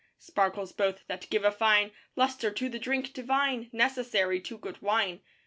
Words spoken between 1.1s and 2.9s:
give a fine Lustre to the